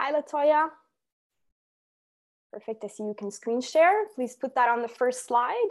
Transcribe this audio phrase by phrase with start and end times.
[0.00, 0.68] Hi, Latoya.
[2.52, 4.06] Perfect, I see you can screen share.
[4.14, 5.70] Please put that on the first slide.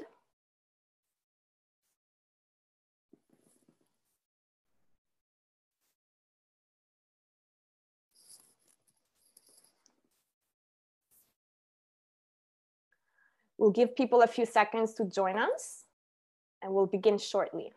[13.58, 15.86] We'll give people a few seconds to join us
[16.62, 17.72] and we'll begin shortly.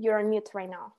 [0.00, 0.94] You're on mute right now.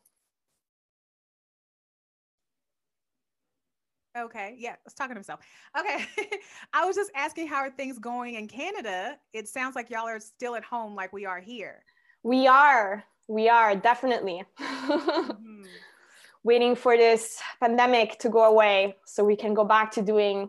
[4.16, 5.40] Okay, yeah, I was talking to himself.
[5.80, 6.06] Okay,
[6.74, 9.18] I was just asking how are things going in Canada?
[9.34, 11.84] It sounds like y'all are still at home like we are here.
[12.22, 15.64] We are, we are definitely mm-hmm.
[16.44, 20.48] waiting for this pandemic to go away so we can go back to doing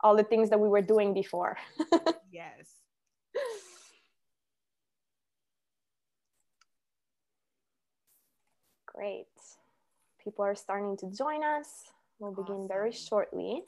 [0.00, 1.56] all the things that we were doing before.
[2.32, 2.74] yes.
[8.94, 9.26] Great.
[10.22, 11.92] People are starting to join us.
[12.18, 12.44] We'll awesome.
[12.44, 13.64] begin very shortly.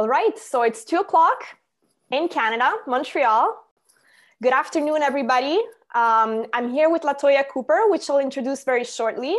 [0.00, 1.44] All right, so it's two o'clock
[2.10, 3.54] in Canada, Montreal.
[4.42, 5.60] Good afternoon, everybody.
[5.94, 9.36] Um, I'm here with Latoya Cooper, which I'll introduce very shortly.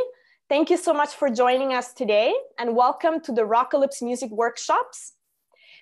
[0.50, 5.14] Thank you so much for joining us today and welcome to the Rockalypse Music Workshops.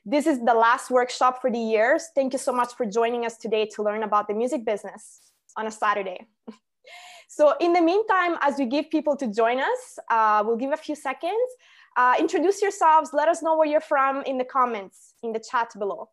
[0.06, 2.00] This is the last workshop for the year.
[2.16, 5.68] Thank you so much for joining us today to learn about the music business on
[5.68, 6.26] a Saturday.
[7.28, 10.78] so in the meantime, as we give people to join us, uh, we'll give a
[10.78, 11.50] few seconds.
[11.98, 13.12] Uh, introduce yourselves.
[13.14, 16.10] Let us know where you're from in the comments, in the chat below.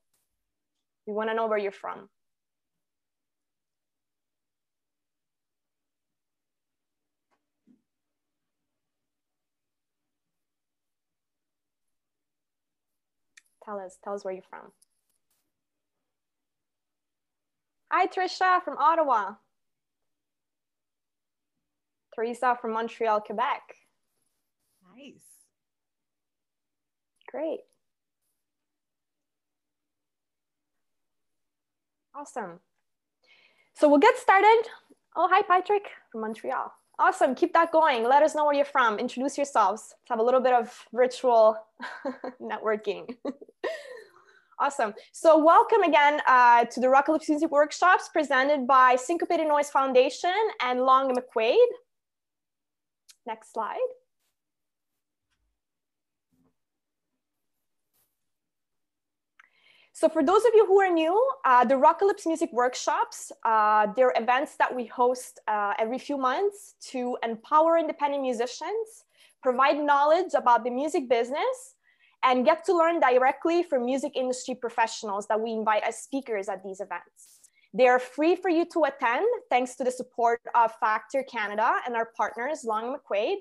[1.06, 2.08] We want to know where you're from.
[13.64, 14.72] Tell us, tell us where you're from.
[17.92, 19.34] Hi, Trisha from Ottawa.
[22.14, 23.62] Teresa from Montreal, Quebec.
[24.96, 25.35] Nice.
[27.30, 27.60] Great.
[32.14, 32.60] Awesome.
[33.74, 34.62] So we'll get started.
[35.16, 36.72] Oh, hi, Patrick from Montreal.
[36.98, 37.34] Awesome.
[37.34, 38.04] Keep that going.
[38.04, 38.98] Let us know where you're from.
[38.98, 39.82] Introduce yourselves.
[39.92, 41.58] Let's have a little bit of virtual
[42.40, 43.14] networking.
[44.58, 44.94] awesome.
[45.12, 50.32] So welcome again uh, to the Rock Rockalypse Music Workshops presented by Syncopated Noise Foundation
[50.62, 51.56] and Long McQuade.
[53.26, 53.76] Next slide.
[59.98, 61.16] So for those of you who are new,
[61.46, 66.74] uh, the Rockalypse Music Workshops, uh, they're events that we host uh, every few months
[66.90, 69.04] to empower independent musicians,
[69.42, 71.76] provide knowledge about the music business,
[72.22, 76.62] and get to learn directly from music industry professionals that we invite as speakers at
[76.62, 77.40] these events.
[77.72, 81.96] They are free for you to attend thanks to the support of Factor Canada and
[81.96, 83.36] our partners, Long McQuade,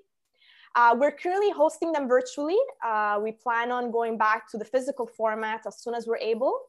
[0.75, 2.57] uh, we're currently hosting them virtually.
[2.86, 6.60] Uh, we plan on going back to the physical format as soon as we're able.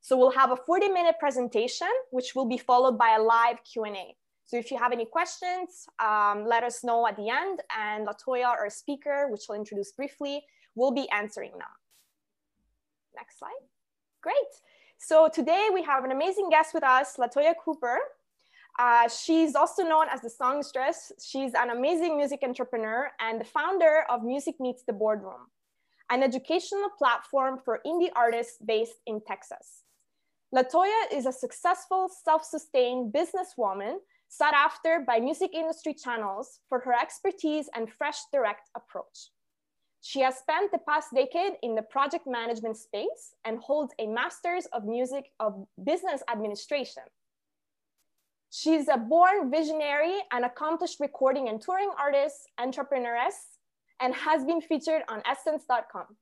[0.00, 4.16] So we'll have a 40 minute presentation, which will be followed by a live Q&A.
[4.46, 8.46] So if you have any questions, um, let us know at the end and Latoya,
[8.46, 10.42] our speaker, which I'll introduce briefly,
[10.74, 11.68] will be answering them.
[13.14, 13.50] Next slide.
[14.22, 14.36] Great.
[14.98, 17.98] So today we have an amazing guest with us, Latoya Cooper.
[18.78, 21.10] Uh, she's also known as the songstress.
[21.20, 25.50] She's an amazing music entrepreneur and the founder of Music Meets the Boardroom,
[26.10, 29.82] an educational platform for indie artists based in Texas.
[30.54, 33.96] Latoya is a successful, self-sustained businesswoman
[34.28, 39.30] sought after by music industry channels for her expertise and fresh, direct approach.
[40.02, 44.66] She has spent the past decade in the project management space and holds a master's
[44.66, 47.02] of music of business administration
[48.50, 53.58] She's a born visionary and accomplished recording and touring artist, entrepreneuress,
[54.00, 56.16] and has been featured on Essence.com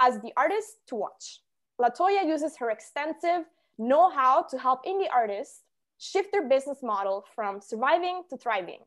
[0.00, 1.42] as the artist to watch.
[1.80, 3.44] Latoya uses her extensive
[3.78, 5.62] know-how to help indie artists
[5.98, 8.80] shift their business model from surviving to thriving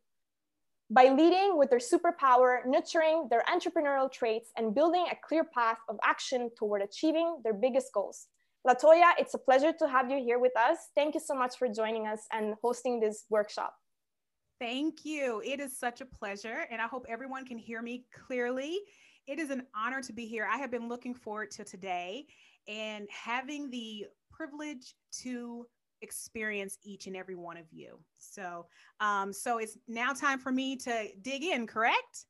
[0.90, 5.98] by leading with their superpower, nurturing their entrepreneurial traits, and building a clear path of
[6.04, 8.28] action toward achieving their biggest goals.
[8.66, 10.78] Latoya, it's a pleasure to have you here with us.
[10.96, 13.76] Thank you so much for joining us and hosting this workshop.
[14.60, 15.40] Thank you.
[15.46, 18.80] It is such a pleasure, and I hope everyone can hear me clearly.
[19.28, 20.48] It is an honor to be here.
[20.52, 22.26] I have been looking forward to today
[22.68, 25.68] and having the privilege to
[26.02, 28.00] experience each and every one of you.
[28.18, 28.66] So,
[29.00, 32.26] um, so it's now time for me to dig in, correct?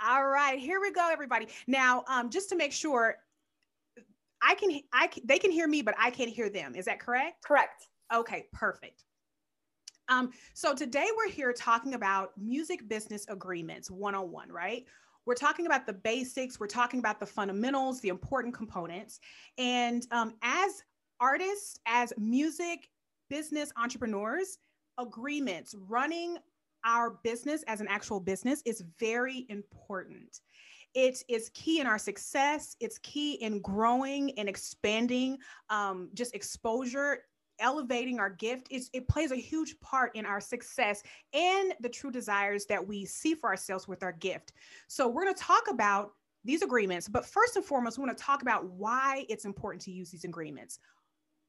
[0.00, 1.48] All right, here we go, everybody.
[1.66, 3.16] Now, um, just to make sure,
[4.42, 6.74] I can, I can, they can hear me, but I can't hear them.
[6.74, 7.44] Is that correct?
[7.44, 7.86] Correct.
[8.12, 9.04] Okay, perfect.
[10.08, 14.84] Um, so today we're here talking about music business agreements 101, right?
[15.24, 19.20] We're talking about the basics, we're talking about the fundamentals, the important components.
[19.58, 20.82] And um, as
[21.20, 22.88] artists, as music
[23.28, 24.58] business entrepreneurs,
[24.98, 26.36] agreements, running
[26.84, 30.40] our business as an actual business is very important.
[30.94, 32.76] It is key in our success.
[32.80, 35.38] It's key in growing and expanding
[35.68, 37.20] um, just exposure
[37.62, 41.02] elevating our gift it plays a huge part in our success
[41.34, 44.54] and the true desires that we see for ourselves with our gift
[44.88, 48.24] so we're going to talk about these agreements but first and foremost we want to
[48.24, 50.78] talk about why it's important to use these agreements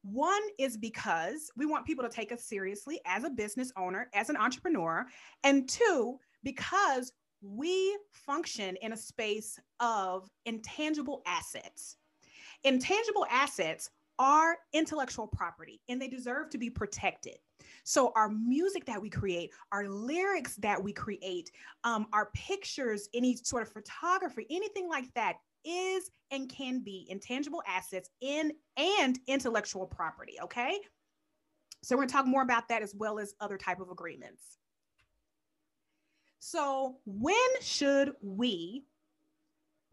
[0.04, 4.30] one is because we want people to take us seriously as a business owner, as
[4.30, 5.06] an entrepreneur.
[5.44, 11.98] And two, because we function in a space of intangible assets.
[12.64, 13.90] Intangible assets
[14.20, 17.38] are intellectual property and they deserve to be protected.
[17.84, 21.52] So, our music that we create, our lyrics that we create,
[21.84, 27.62] um, our pictures, any sort of photography, anything like that is and can be intangible
[27.68, 30.80] assets in and intellectual property okay
[31.84, 34.58] so we're going to talk more about that as well as other type of agreements
[36.44, 38.84] so when should we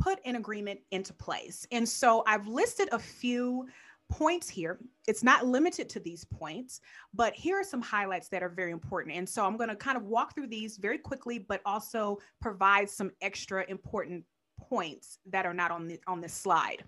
[0.01, 1.67] put an agreement into place?
[1.71, 3.69] And so i've listed a few
[4.11, 4.79] points here.
[5.07, 6.81] It's not limited to these points
[7.13, 9.15] but here are some highlights that are very important.
[9.15, 12.89] And so i'm going to kind of walk through these very quickly but also provide
[12.89, 14.25] some extra important
[14.59, 16.83] points that are not on the, on this slide.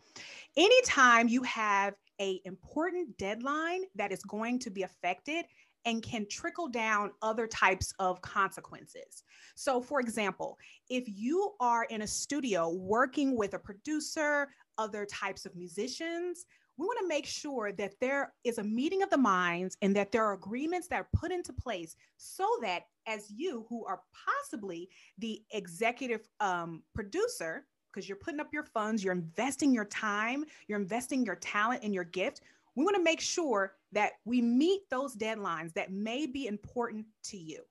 [0.57, 5.45] Anytime you have a important deadline that is going to be affected
[5.87, 9.25] and can trickle down other types of consequences.
[9.55, 10.59] So, for example,
[10.91, 16.45] if you are in a studio working with a producer, other types of musicians,
[16.77, 20.13] we want to make sure that there is a meeting of the minds and that
[20.13, 24.89] there are agreements that are put into place so that as you who are possibly
[25.19, 30.79] the executive um, producer because you're putting up your funds you're investing your time you're
[30.79, 32.43] investing your talent and your gift
[32.77, 37.37] we want to make sure that we meet those deadlines that may be important to
[37.37, 37.63] you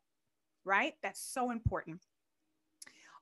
[0.65, 2.01] right that's so important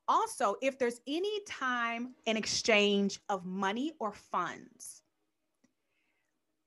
[0.08, 5.04] also if there's any time in exchange of money or funds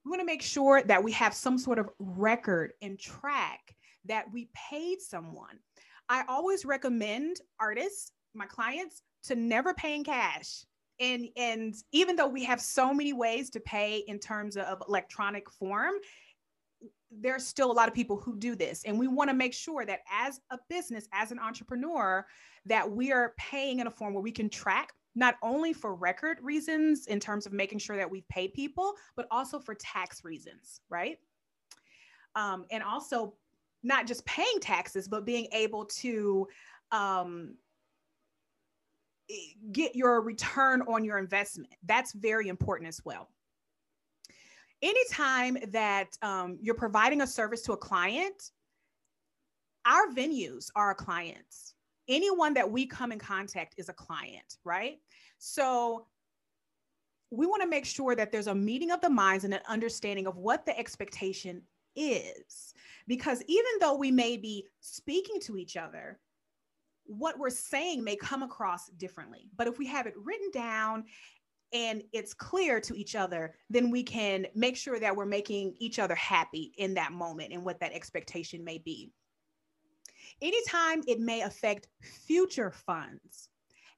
[0.04, 3.74] we want to make sure that we have some sort of record and track
[4.06, 5.58] that we paid someone.
[6.08, 10.64] I always recommend artists, my clients, to never pay in cash.
[10.98, 15.50] And, and even though we have so many ways to pay in terms of electronic
[15.50, 15.94] form,
[17.10, 18.84] there's still a lot of people who do this.
[18.84, 22.24] And we want to make sure that as a business, as an entrepreneur,
[22.66, 26.38] that we are paying in a form where we can track not only for record
[26.40, 30.80] reasons in terms of making sure that we've paid people, but also for tax reasons,
[30.88, 31.18] right?
[32.36, 33.34] Um, and also
[33.82, 36.46] not just paying taxes, but being able to
[36.92, 37.54] um,
[39.72, 41.74] get your return on your investment.
[41.84, 43.28] That's very important as well.
[44.82, 48.50] Anytime that um, you're providing a service to a client,
[49.86, 51.74] our venues are our clients
[52.10, 54.98] anyone that we come in contact is a client, right?
[55.38, 56.06] So
[57.30, 60.26] we want to make sure that there's a meeting of the minds and an understanding
[60.26, 61.62] of what the expectation
[61.94, 62.74] is.
[63.06, 66.18] Because even though we may be speaking to each other,
[67.10, 69.48] what we're saying may come across differently.
[69.56, 71.04] But if we have it written down
[71.72, 75.98] and it's clear to each other, then we can make sure that we're making each
[75.98, 79.12] other happy in that moment and what that expectation may be
[80.42, 83.48] anytime it may affect future funds.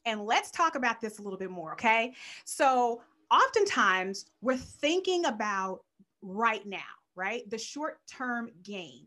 [0.04, 2.12] And let's talk about this a little bit more, okay?
[2.45, 5.85] So, oftentimes we're thinking about
[6.23, 6.81] right now,
[7.14, 7.49] right?
[7.49, 9.07] The short term gain.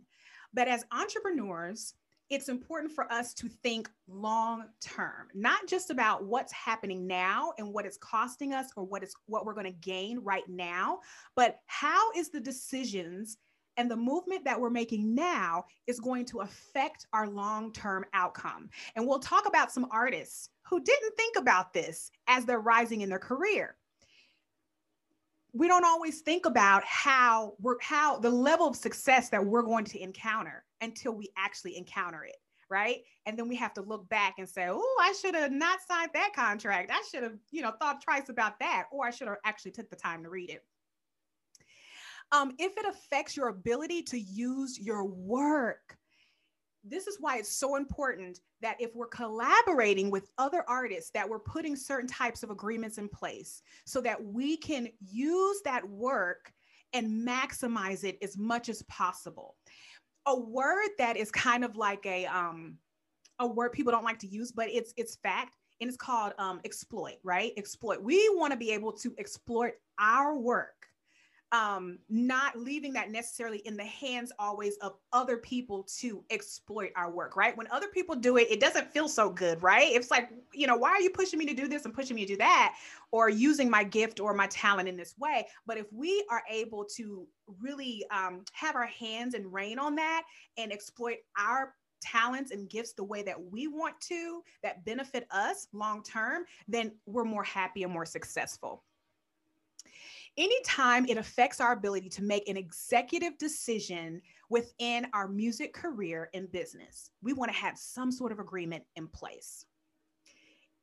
[0.54, 1.96] But as entrepreneurs,
[2.30, 7.72] it's important for us to think long term, not just about what's happening now and
[7.72, 11.00] what it's costing us or what is what we're going to gain right now,
[11.36, 13.38] but how is the decisions
[13.78, 18.70] and the movement that we're making now is going to affect our long-term outcome.
[18.96, 23.10] And we'll talk about some artists who didn't think about this as they're rising in
[23.10, 23.76] their career
[25.56, 29.86] we don't always think about how we're how the level of success that we're going
[29.86, 32.36] to encounter until we actually encounter it
[32.68, 33.02] right?
[33.28, 36.10] And then we have to look back and say oh i should have not signed
[36.16, 36.92] that contract.
[36.92, 39.90] I should have you know thought twice about that or i should have actually took
[39.90, 40.64] the time to read it.
[42.32, 45.98] Um, if it affects your ability to use your work
[46.88, 51.40] this is why it's so important that if we're collaborating with other artists that we're
[51.40, 56.54] putting certain types of agreements in place so that we can use that work
[56.94, 59.56] and maximize it as much as possible
[60.28, 62.78] a word that is kind of like a um
[63.40, 66.60] a word people don't like to use but it's it's fact and it's called um
[66.64, 67.52] exploit right?
[67.58, 68.02] Exploit.
[68.02, 70.85] We want to be able to exploit our work
[71.52, 77.12] um, not leaving that necessarily in the hands always of other people to exploit our
[77.12, 77.56] work, right?
[77.56, 79.88] When other people do it, it doesn't feel so good, right?
[79.92, 82.26] It's like, you know, why are you pushing me to do this and pushing me
[82.26, 82.76] to do that
[83.12, 85.48] or using my gift or my talent in this way?
[85.66, 87.28] But if we are able to
[87.62, 90.24] really um, have our hands and rein on that
[90.58, 95.68] and exploit our talents and gifts the way that we want to that benefit us
[95.74, 98.84] long term, then we're more happy and more successful
[100.38, 106.52] anytime it affects our ability to make an executive decision within our music career and
[106.52, 109.66] business, we want to have some sort of agreement in place.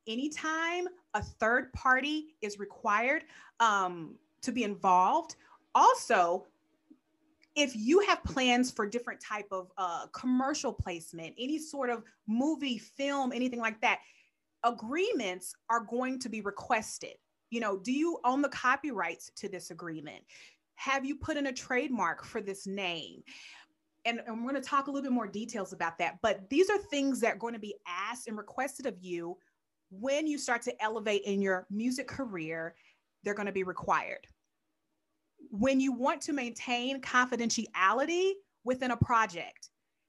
[0.06, 3.24] Anytime a third party is required
[3.60, 5.36] um, to be involved,
[5.74, 6.46] also
[7.54, 12.78] if you have plans for different type of uh, commercial placement any sort of movie
[12.78, 13.98] film anything like that
[14.64, 17.14] agreements are going to be requested
[17.52, 20.24] you know, do you own the copyrights to this agreement?
[20.76, 23.22] Have you put in a trademark for this name?
[24.06, 26.16] And I'm going to talk a little bit more details about that.
[26.22, 29.36] But these are things that are going to be asked and requested of you
[29.90, 32.74] when you start to elevate in your music career.
[33.22, 34.26] They're going to be required.
[35.50, 38.32] When you want to maintain confidentiality
[38.64, 39.68] within a project,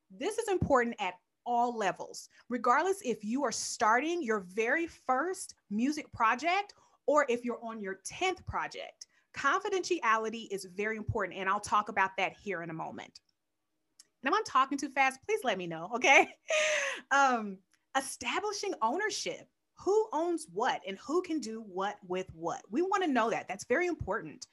[0.10, 6.10] this is important at all levels, regardless if you are starting your very first music
[6.14, 6.74] project
[7.06, 9.08] or if you're on your 10th project.
[9.36, 13.20] Confidentiality is very important, and I'll talk about that here in a moment.
[14.24, 16.30] And if I'm talking too fast, please let me know, okay?
[17.12, 17.58] um,
[17.98, 19.48] establishing ownership.
[19.76, 22.62] Who owns what and who can do what with what?
[22.70, 23.48] We want to know that.
[23.48, 24.48] That's very important.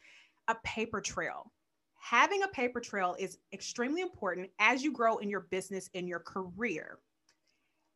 [0.48, 1.52] A paper trail.
[2.00, 6.20] Having a paper trail is extremely important as you grow in your business, in your
[6.20, 6.98] career,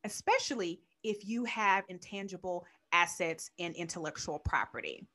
[0.05, 5.07] especially if you have intangible assets and intellectual property.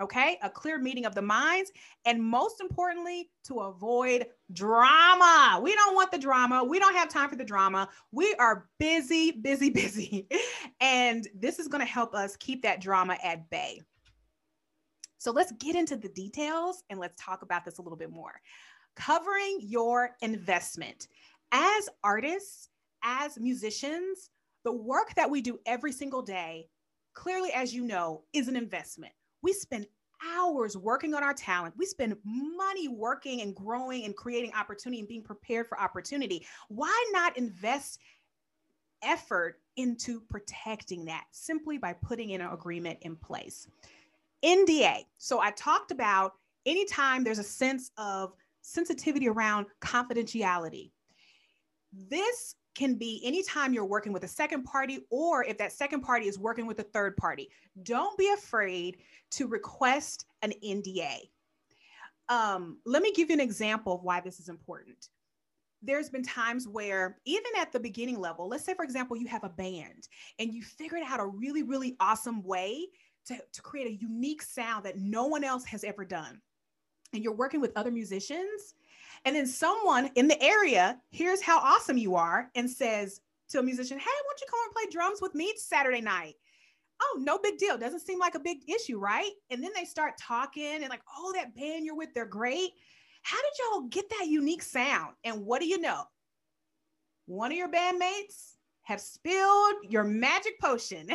[0.00, 1.70] Okay, a clear meeting of the minds,
[2.06, 5.60] and most importantly, to avoid drama.
[5.62, 6.64] We don't want the drama.
[6.64, 7.86] We don't have time for the drama.
[8.10, 10.26] We are busy, busy, busy.
[10.80, 13.82] And this is going to help us keep that drama at bay.
[15.18, 18.40] So let's get into the details and let's talk about this a little bit more.
[18.96, 21.08] Covering your investment.
[21.52, 22.70] As artists,
[23.04, 24.30] as musicians,
[24.64, 26.68] the work that we do every single day
[27.14, 29.12] clearly, as you know, is an investment.
[29.42, 29.86] We spend
[30.36, 31.74] hours working on our talent.
[31.76, 36.46] We spend money working and growing and creating opportunity and being prepared for opportunity.
[36.68, 38.00] Why not invest
[39.02, 43.66] effort into protecting that simply by putting in an agreement in place?
[44.44, 45.04] NDA.
[45.18, 46.34] So I talked about
[46.66, 50.90] anytime there's a sense of sensitivity around confidentiality.
[51.92, 56.28] This can be anytime you're working with a second party or if that second party
[56.28, 57.48] is working with a third party.
[57.82, 58.98] Don't be afraid
[59.32, 61.30] to request an NDA.
[62.28, 65.08] Um, let me give you an example of why this is important.
[65.82, 69.44] There's been times where, even at the beginning level, let's say, for example, you have
[69.44, 70.08] a band
[70.38, 72.86] and you figured out a really, really awesome way
[73.26, 76.40] to, to create a unique sound that no one else has ever done.
[77.12, 78.74] And you're working with other musicians
[79.24, 83.62] and then someone in the area hears how awesome you are and says to a
[83.62, 86.34] musician, Hey, why don't you come and play drums with me Saturday night?
[87.02, 87.78] Oh, no big deal.
[87.78, 89.30] Doesn't seem like a big issue, right?
[89.50, 92.70] And then they start talking and like, oh, that band you're with, they're great.
[93.22, 95.14] How did y'all get that unique sound?
[95.24, 96.04] And what do you know?
[97.26, 101.08] One of your bandmates have spilled your magic potion.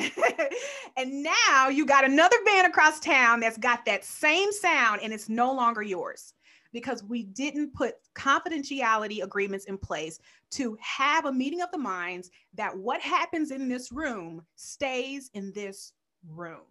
[0.97, 5.29] and now you got another band across town that's got that same sound and it's
[5.29, 6.33] no longer yours
[6.75, 10.19] because we didn't put confidentiality agreements in place
[10.51, 15.53] to have a meeting of the minds that what happens in this room stays in
[15.53, 15.93] this
[16.27, 16.65] room.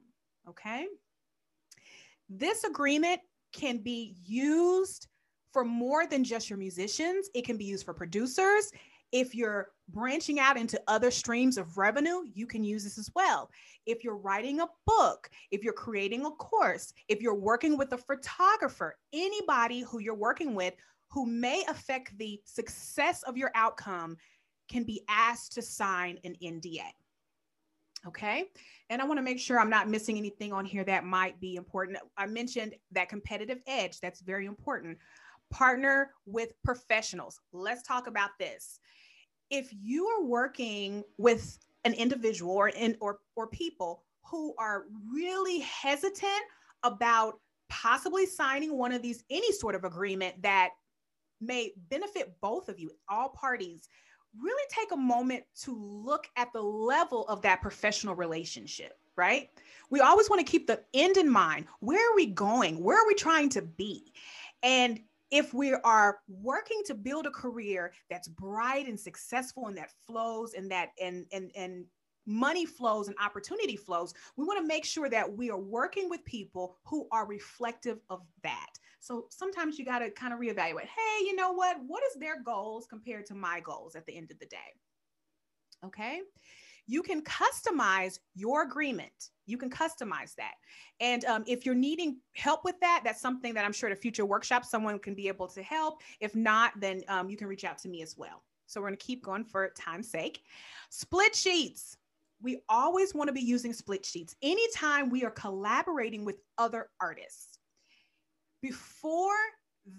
[0.46, 0.84] Okay.
[2.28, 3.18] This agreement
[3.54, 5.08] can be used
[5.54, 8.70] for more than just your musicians, it can be used for producers.
[9.14, 13.48] If you're branching out into other streams of revenue, you can use this as well.
[13.86, 17.96] If you're writing a book, if you're creating a course, if you're working with a
[17.96, 20.74] photographer, anybody who you're working with
[21.10, 24.16] who may affect the success of your outcome
[24.68, 26.90] can be asked to sign an NDA.
[28.08, 28.46] Okay.
[28.90, 31.54] And I want to make sure I'm not missing anything on here that might be
[31.54, 31.98] important.
[32.18, 34.00] I mentioned that competitive edge.
[34.00, 34.98] That's very important.
[35.52, 37.38] Partner with professionals.
[37.52, 38.80] Let's talk about this.
[39.54, 45.60] If you are working with an individual or in, or or people who are really
[45.60, 46.42] hesitant
[46.82, 50.70] about possibly signing one of these any sort of agreement that
[51.40, 53.88] may benefit both of you, all parties,
[54.40, 59.50] really take a moment to look at the level of that professional relationship, right?
[59.90, 61.66] We always want to keep the end in mind.
[61.80, 62.82] Where are we going?
[62.82, 64.12] Where are we trying to be?
[64.62, 69.90] And if we are working to build a career that's bright and successful and that
[70.06, 71.84] flows and that and and and
[72.26, 76.24] money flows and opportunity flows, we want to make sure that we are working with
[76.24, 78.70] people who are reflective of that.
[79.00, 81.76] So sometimes you got to kind of reevaluate hey, you know what?
[81.86, 84.56] What is their goals compared to my goals at the end of the day?
[85.84, 86.20] Okay.
[86.86, 89.30] You can customize your agreement.
[89.46, 90.54] You can customize that.
[91.00, 94.00] And um, if you're needing help with that, that's something that I'm sure at a
[94.00, 96.02] future workshop, someone can be able to help.
[96.20, 98.42] If not, then um, you can reach out to me as well.
[98.66, 100.42] So we're going to keep going for time's sake.
[100.90, 101.96] Split sheets.
[102.42, 107.58] We always want to be using split sheets anytime we are collaborating with other artists
[108.64, 109.36] before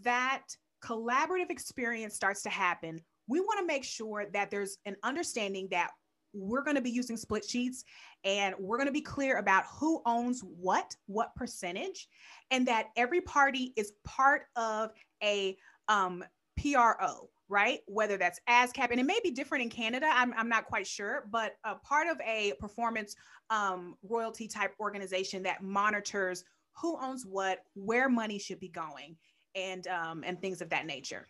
[0.01, 0.41] that
[0.83, 5.91] collaborative experience starts to happen, we want to make sure that there's an understanding that
[6.35, 7.83] we're going to be using split sheets
[8.23, 12.07] and we're going to be clear about who owns what, what percentage,
[12.51, 14.91] and that every party is part of
[15.23, 16.23] a um,
[16.59, 17.79] PRO, right?
[17.87, 21.27] Whether that's ASCAP, and it may be different in Canada, I'm, I'm not quite sure,
[21.31, 23.15] but a part of a performance
[23.49, 26.43] um, royalty type organization that monitors
[26.81, 29.15] who owns what, where money should be going,
[29.55, 31.25] and um, and things of that nature.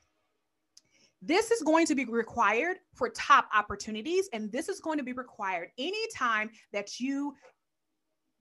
[1.25, 5.13] This is going to be required for top opportunities, and this is going to be
[5.13, 7.35] required anytime that you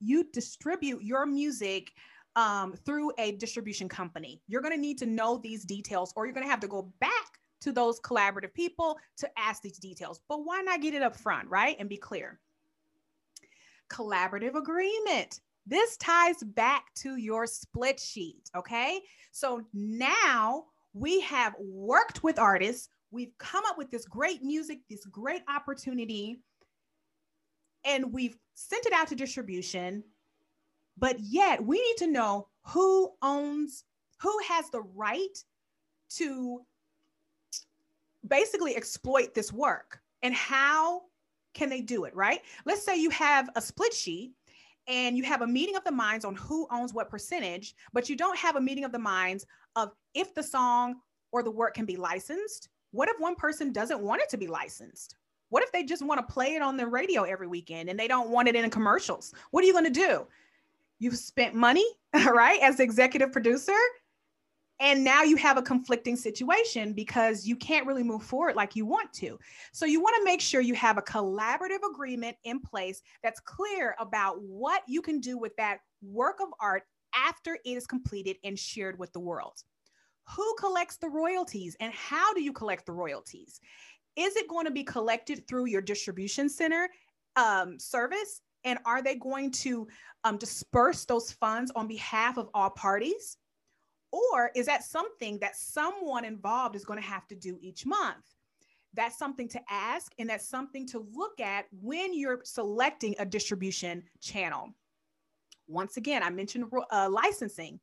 [0.01, 1.93] you distribute your music
[2.37, 4.43] um, through a distribution company.
[4.49, 6.93] You're going to need to know these details, or you're going to have to go
[7.01, 10.21] back to those collaborative people to ask these details.
[10.29, 11.77] But why not get it up front, right?
[11.81, 12.39] And be clear.
[13.89, 15.41] Collaborative agreement.
[15.67, 18.51] This ties back to your split sheet.
[18.55, 19.01] Okay.
[19.33, 22.89] So now we have worked with artists.
[23.11, 26.41] We've come up with this great music, this great opportunity,
[27.85, 30.03] and we've sent it out to distribution.
[30.97, 33.85] But yet we need to know who owns,
[34.21, 35.37] who has the right
[36.11, 36.61] to
[38.27, 41.03] basically exploit this work and how
[41.53, 42.41] can they do it, right?
[42.65, 44.33] Let's say you have a split sheet
[44.87, 48.17] and you have a meeting of the minds on who owns what percentage, but you
[48.17, 50.97] don't have a meeting of the minds of if the song
[51.33, 52.69] or the work can be licensed.
[52.93, 55.17] What if one person doesn't want it to be licensed?
[55.49, 58.09] What if they just want to play it on the radio every weekend and they
[58.09, 59.35] don't want it in commercials?
[59.51, 60.27] What are you going to do?
[61.01, 61.85] You've spent money,
[62.15, 63.77] right, as executive producer,
[64.81, 68.87] and now you have a conflicting situation because you can't really move forward like you
[68.87, 69.39] want to.
[69.73, 73.95] So you want to make sure you have a collaborative agreement in place that's clear
[74.01, 76.83] about what you can do with that work of art
[77.15, 79.55] after it is completed and shared with the world.
[80.37, 83.61] Who collects the royalties and how do you collect the royalties?
[84.17, 86.89] Is it going to be collected through your distribution center
[87.37, 88.41] um, service?
[88.65, 89.87] And are they going to
[90.25, 93.37] um, disperse those funds on behalf of all parties?
[94.13, 98.25] Or is that something that someone involved is going to have to do each month?
[98.95, 104.05] That's something to ask, and that's something to look at when you're selecting a distribution
[104.21, 104.69] channel.
[105.67, 107.81] Once again, I mentioned uh, licensing,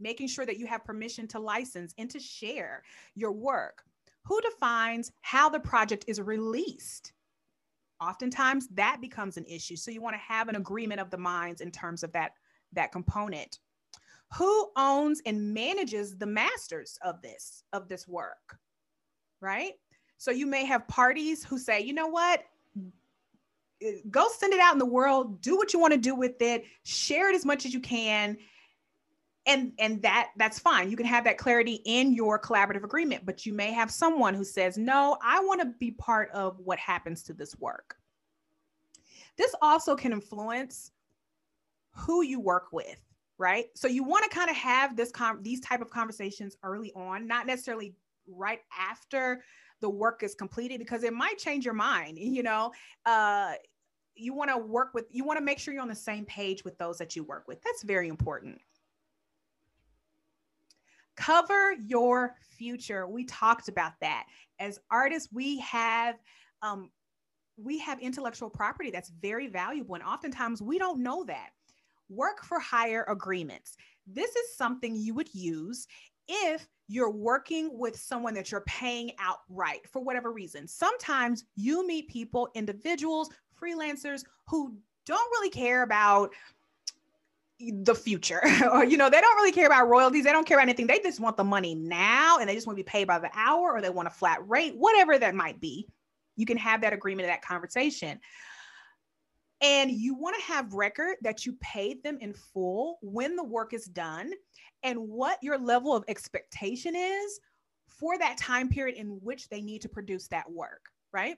[0.00, 2.82] making sure that you have permission to license and to share
[3.14, 3.82] your work.
[4.24, 7.12] Who defines how the project is released?
[8.00, 9.74] Oftentimes that becomes an issue.
[9.74, 12.32] So you want to have an agreement of the minds in terms of that,
[12.72, 13.58] that component
[14.34, 18.58] who owns and manages the masters of this of this work
[19.40, 19.74] right
[20.18, 22.42] so you may have parties who say you know what
[24.10, 26.64] go send it out in the world do what you want to do with it
[26.84, 28.36] share it as much as you can
[29.46, 30.90] and and that that's fine.
[30.90, 34.44] You can have that clarity in your collaborative agreement but you may have someone who
[34.44, 37.96] says no i want to be part of what happens to this work.
[39.36, 40.92] This also can influence
[41.92, 42.98] who you work with
[43.40, 43.66] right?
[43.76, 47.26] So you want to kind of have this com- these type of conversations early on
[47.26, 47.94] not necessarily
[48.26, 49.42] right after
[49.80, 52.72] the work is completed because it might change your mind you know?
[53.06, 53.52] Uh
[54.18, 56.64] you want to work with you want to make sure you're on the same page
[56.64, 57.62] with those that you work with.
[57.62, 58.60] That's very important.
[61.16, 63.06] Cover your future.
[63.06, 64.26] We talked about that.
[64.58, 66.16] As artists we have
[66.62, 66.90] um,
[67.56, 71.50] we have intellectual property that's very valuable and oftentimes we don't know that.
[72.08, 73.76] Work for hire agreements.
[74.06, 75.86] This is something you would use
[76.28, 80.66] if you're working with someone that you're paying outright for whatever reason.
[80.66, 83.28] Sometimes you meet people, individuals,
[83.60, 86.30] freelancers who don't really care about
[87.60, 88.40] the future
[88.72, 90.24] or you know they don't really care about royalties.
[90.24, 90.86] They don't care about anything.
[90.86, 93.30] They just want the money now and they just want to be paid by the
[93.34, 95.86] hour or they want a flat rate whatever that might be.
[96.36, 98.20] You can have that agreement that conversation.
[99.60, 103.72] And you want to have record that you paid them in full when the work
[103.72, 104.30] is done
[104.82, 107.40] and what your level of expectation is
[107.86, 111.36] for that time period in which they need to produce that work, right?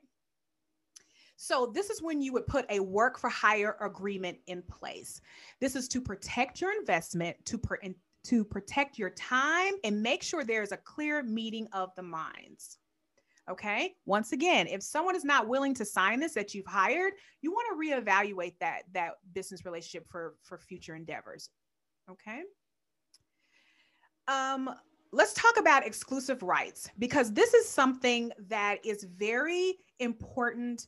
[1.36, 5.22] So, this is when you would put a work for hire agreement in place.
[5.58, 7.58] This is to protect your investment, to,
[8.24, 12.76] to protect your time, and make sure there's a clear meeting of the minds.
[13.50, 13.94] Okay.
[14.04, 17.66] Once again, if someone is not willing to sign this that you've hired, you want
[17.70, 21.48] to reevaluate that that business relationship for for future endeavors.
[22.10, 22.42] Okay.
[24.30, 24.70] Um,
[25.12, 30.86] let's talk about exclusive rights because this is something that is very important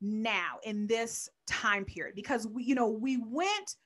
[0.00, 3.76] now in this time period because we you know we went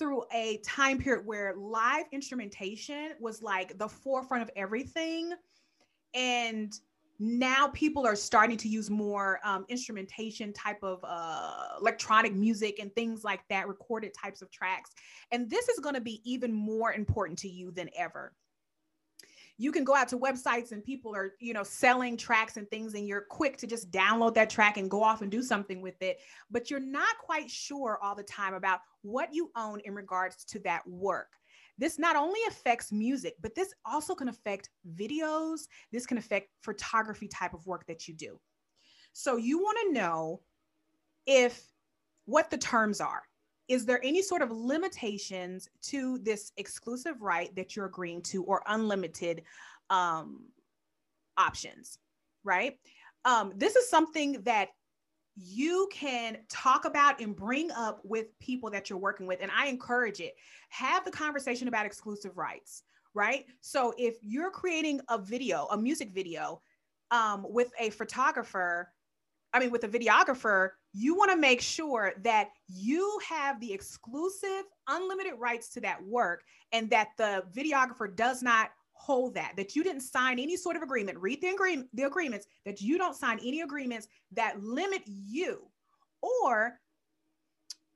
[0.00, 5.30] through a time period where live instrumentation was like the forefront of everything.
[6.14, 6.72] And
[7.22, 12.92] now people are starting to use more um, instrumentation type of uh, electronic music and
[12.94, 14.90] things like that recorded types of tracks.
[15.30, 18.32] And this is going to be even more important to you than ever.
[19.58, 22.94] You can go out to websites and people are you know selling tracks and things
[22.94, 26.00] and you're quick to just download that track and go off and do something with
[26.00, 30.46] it but you're not quite sure all the time about what you own in regards
[30.46, 31.28] to that work
[31.80, 35.62] this not only affects music, but this also can affect videos.
[35.90, 38.38] This can affect photography type of work that you do.
[39.14, 40.42] So you want to know
[41.26, 41.66] if
[42.26, 43.22] what the terms are.
[43.66, 48.62] Is there any sort of limitations to this exclusive right that you're agreeing to or
[48.66, 49.42] unlimited
[49.88, 50.44] um,
[51.38, 51.98] options,
[52.44, 52.74] right?
[53.24, 54.68] Um, this is something that
[55.42, 59.40] you can talk about and bring up with people that you're working with.
[59.40, 60.34] And I encourage it.
[60.70, 62.82] Have the conversation about exclusive rights,
[63.14, 63.46] right?
[63.60, 66.60] So if you're creating a video, a music video
[67.10, 68.92] um, with a photographer,
[69.52, 74.64] I mean, with a videographer, you want to make sure that you have the exclusive,
[74.88, 78.70] unlimited rights to that work and that the videographer does not
[79.00, 81.18] hold that that you didn't sign any sort of agreement.
[81.18, 85.62] Read the agreement the agreements that you don't sign any agreements that limit you
[86.22, 86.78] or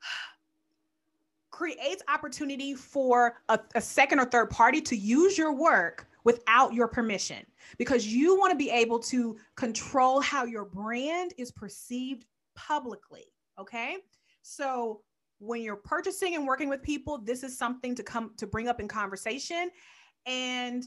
[1.50, 6.88] creates opportunity for a, a, second or third party to use your work without your
[6.88, 7.44] permission.
[7.78, 12.24] Because you want to be able to control how your brand is perceived
[12.56, 13.24] publicly
[13.58, 13.96] okay?
[14.42, 15.00] So
[15.38, 18.80] when you're purchasing and working with people this is something to come to bring up
[18.80, 19.70] in conversation.
[20.26, 20.86] And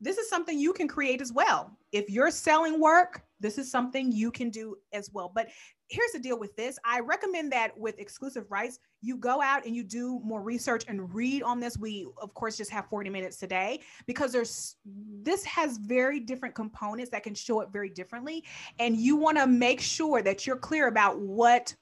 [0.00, 1.76] this is something you can create as well.
[1.92, 5.30] If you're selling work, this is something you can do as well.
[5.34, 5.48] But
[5.88, 9.74] here's the deal with this I recommend that with exclusive rights, you go out and
[9.74, 11.78] you do more research and read on this.
[11.78, 14.76] We, of course, just have 40 minutes today because there's
[15.22, 18.44] this has very different components that can show it very differently.
[18.78, 21.74] And you want to make sure that you're clear about what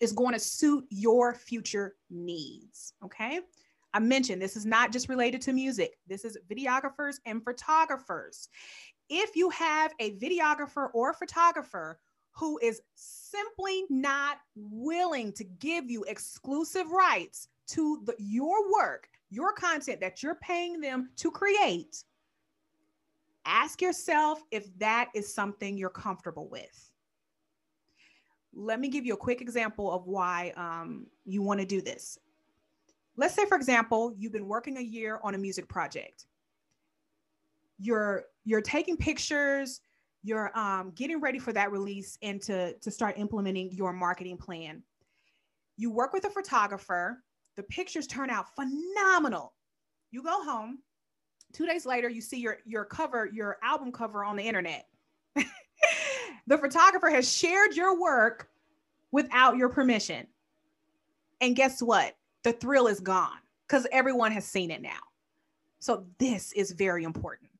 [0.00, 2.92] is going to suit your future needs.
[3.04, 3.40] Okay.
[3.96, 8.50] I mentioned this is not just related to music, this is videographers and photographers.
[9.08, 11.98] If you have a videographer or photographer
[12.32, 19.54] who is simply not willing to give you exclusive rights to the, your work, your
[19.54, 22.04] content that you're paying them to create,
[23.46, 26.90] ask yourself if that is something you're comfortable with.
[28.52, 32.18] Let me give you a quick example of why um, you want to do this
[33.16, 36.26] let's say for example you've been working a year on a music project
[37.78, 39.80] you're you're taking pictures
[40.22, 44.82] you're um, getting ready for that release and to, to start implementing your marketing plan
[45.76, 47.22] you work with a photographer
[47.56, 49.52] The pictures turn out phenomenal.
[50.10, 50.78] You go home.
[51.52, 54.86] Two days later, you see your, your cover, your album cover on the internet.
[55.34, 58.48] the photographer has shared your work
[59.12, 60.26] without your permission.
[61.40, 62.14] And guess what?
[62.46, 65.00] The thrill is gone because everyone has seen it now.
[65.80, 67.50] So, this is very important.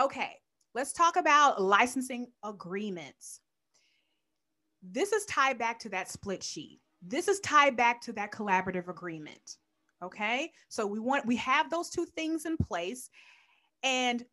[0.00, 0.36] Okay,
[0.74, 3.40] let's talk about licensing agreements.
[4.82, 6.80] This is tied back to that split sheet.
[7.02, 9.58] This is tied back to that collaborative agreement.
[10.02, 13.10] Okay, so we want, we have those two things in place.
[13.82, 14.24] And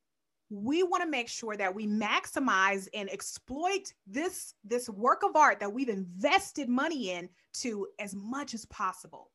[0.50, 5.60] we want to make sure that we maximize and exploit this this work of art
[5.60, 9.32] that we've invested money in to as much as possible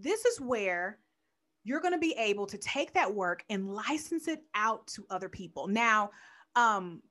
[0.00, 0.98] this is where
[1.64, 5.28] you're going to be able to take that work and license it out to other
[5.28, 6.10] people now
[6.56, 7.02] um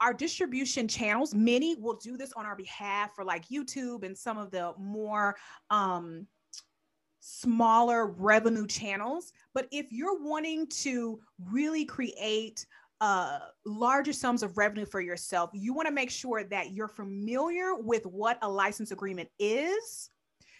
[0.00, 4.38] our distribution channels many will do this on our behalf for like youtube and some
[4.38, 5.36] of the more
[5.70, 6.26] um
[7.20, 9.32] smaller revenue channels.
[9.54, 12.66] But if you're wanting to really create
[13.00, 17.74] uh, larger sums of revenue for yourself, you want to make sure that you're familiar
[17.74, 20.10] with what a license agreement is.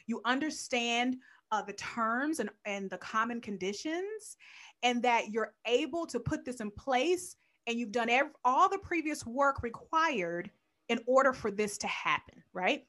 [0.06, 1.16] You understand
[1.52, 4.36] uh, the terms and, and the common conditions,
[4.82, 7.36] and that you're able to put this in place
[7.66, 10.50] and you've done every, all the previous work required
[10.88, 12.86] in order for this to happen, right?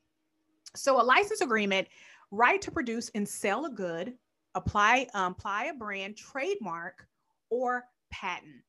[0.75, 1.87] So, a license agreement,
[2.31, 4.13] right to produce and sell a good,
[4.55, 7.07] apply, um, apply a brand, trademark,
[7.49, 8.63] or patent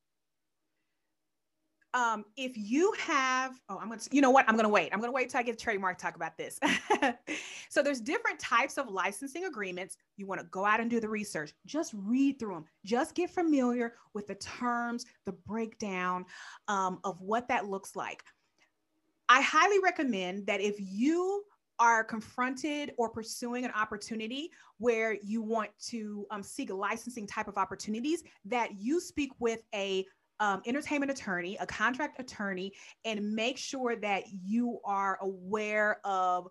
[1.94, 4.48] um, if you have, oh, I'm gonna, you know what?
[4.48, 4.90] I'm gonna wait.
[4.92, 6.58] I'm gonna wait till I get trademark talk about this.
[7.68, 9.96] so there's different types of licensing agreements.
[10.16, 11.52] You want to go out and do the research.
[11.66, 12.64] Just read through them.
[12.84, 16.24] Just get familiar with the terms, the breakdown
[16.68, 18.22] um, of what that looks like.
[19.28, 21.44] I highly recommend that if you
[21.78, 27.58] are confronted or pursuing an opportunity where you want to um, seek licensing type of
[27.58, 30.06] opportunities, that you speak with a
[30.42, 32.72] um, entertainment attorney, a contract attorney,
[33.04, 36.48] and make sure that you are aware of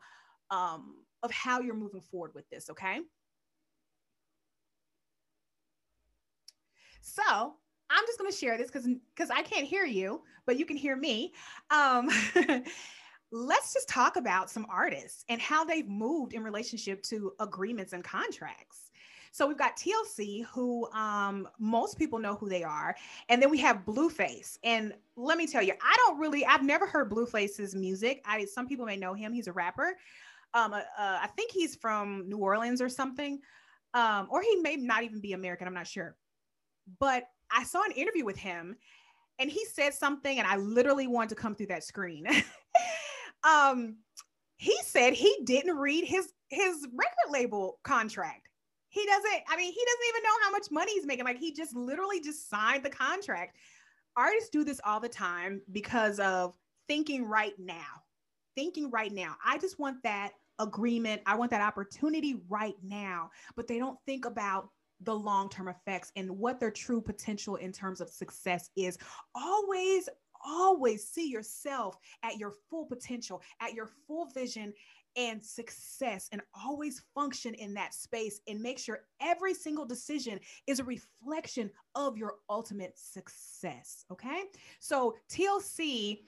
[0.49, 2.69] um, of how you're moving forward with this.
[2.69, 2.99] Okay.
[7.01, 7.53] So
[7.89, 10.77] I'm just going to share this because because I can't hear you, but you can
[10.77, 11.33] hear me.
[11.69, 12.09] Um,
[13.33, 18.05] let's just talk about some artists and how they've moved in relationship to agreements and
[18.05, 18.90] contracts.
[19.33, 22.95] So we've got TLC, who um, most people know who they are,
[23.29, 24.57] and then we have Blueface.
[24.63, 28.21] And let me tell you, I don't really, I've never heard Blueface's music.
[28.25, 29.31] I some people may know him.
[29.31, 29.95] He's a rapper.
[30.53, 33.39] Um, uh, uh, I think he's from New Orleans or something,
[33.93, 35.65] um, or he may not even be American.
[35.65, 36.17] I'm not sure.
[36.99, 38.75] But I saw an interview with him,
[39.39, 42.25] and he said something, and I literally wanted to come through that screen.
[43.45, 43.95] um,
[44.57, 48.49] he said he didn't read his his record label contract
[48.91, 51.25] he doesn't, I mean, he doesn't even know how much money he's making.
[51.25, 53.55] Like he just literally just signed the contract.
[54.17, 56.53] Artists do this all the time because of
[56.89, 58.03] thinking right now.
[58.55, 59.37] Thinking right now.
[59.45, 61.21] I just want that agreement.
[61.25, 63.31] I want that opportunity right now.
[63.55, 67.71] But they don't think about the long term effects and what their true potential in
[67.71, 68.97] terms of success is.
[69.33, 70.09] Always,
[70.45, 74.73] always see yourself at your full potential, at your full vision,
[75.17, 80.79] and success and always function in that space and make sure every single decision is
[80.79, 84.05] a reflection of your ultimate success.
[84.11, 84.43] Okay.
[84.79, 86.19] So TLC,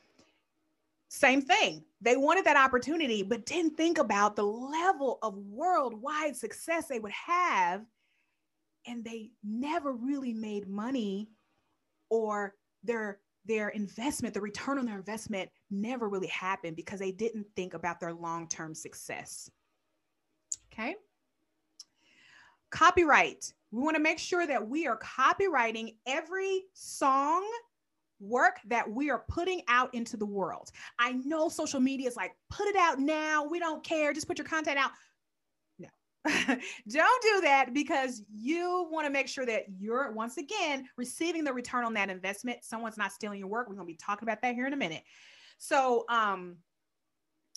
[1.10, 1.84] same thing.
[2.02, 7.12] They wanted that opportunity, but didn't think about the level of worldwide success they would
[7.12, 7.86] have.
[8.86, 11.30] And they never really made money
[12.10, 17.48] or their their investment, the return on their investment never really happened because they didn't
[17.56, 19.50] think about their long term success.
[20.72, 20.96] Okay.
[22.72, 23.54] Copyright.
[23.72, 27.44] We want to make sure that we are copyrighting every song
[28.20, 30.72] work that we are putting out into the world.
[30.98, 33.46] I know social media is like, put it out now.
[33.46, 34.14] We don't care.
[34.14, 34.92] Just put your content out.
[35.78, 35.88] No,
[36.90, 41.54] don't do that because you want to make sure that you're once again receiving the
[41.54, 42.64] return on that investment.
[42.64, 43.68] Someone's not stealing your work.
[43.68, 45.04] We're going to be talking about that here in a minute.
[45.58, 46.58] So, um,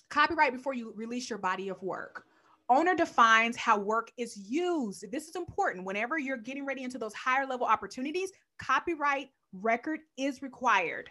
[0.09, 2.25] copyright before you release your body of work.
[2.69, 5.05] Owner defines how work is used.
[5.13, 5.85] This is important.
[5.85, 11.11] Whenever you're getting ready into those higher level opportunities, copyright record is required.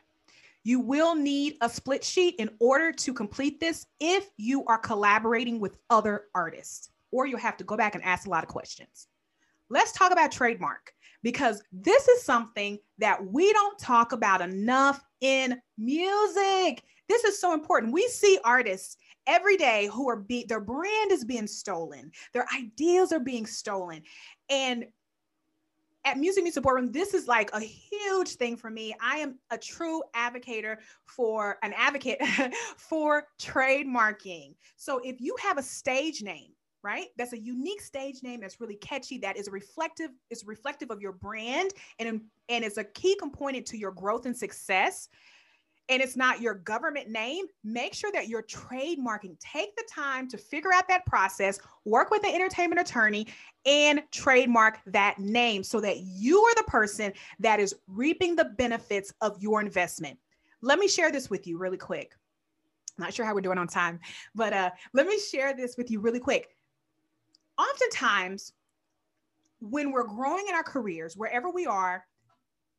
[0.63, 5.59] You will need a split sheet in order to complete this if you are collaborating
[5.59, 9.07] with other artists or you'll have to go back and ask a lot of questions.
[9.69, 10.94] Let's talk about trademark
[11.25, 16.83] because this is something that we don't talk about enough in music.
[17.09, 17.93] This is so important.
[17.93, 23.11] We see artists every day who are be their brand is being stolen, their ideas
[23.11, 24.03] are being stolen.
[24.51, 24.85] And
[26.05, 28.93] at Music the Boardroom, this is like a huge thing for me.
[29.01, 32.19] I am a true advocate for an advocate
[32.77, 34.53] for trademarking.
[34.75, 36.51] So if you have a stage name,
[36.85, 37.07] right?
[37.17, 41.13] That's a unique stage name that's really catchy, that is reflective, is reflective of your
[41.13, 45.09] brand and, and is a key component to your growth and success
[45.89, 49.37] and it's not your government name, make sure that you're trademarking.
[49.39, 53.27] Take the time to figure out that process, work with an entertainment attorney,
[53.65, 59.13] and trademark that name so that you are the person that is reaping the benefits
[59.21, 60.17] of your investment.
[60.61, 62.13] Let me share this with you really quick.
[62.97, 63.99] not sure how we're doing on time,
[64.33, 66.54] but uh, let me share this with you really quick.
[67.57, 68.53] Oftentimes,
[69.59, 72.05] when we're growing in our careers, wherever we are,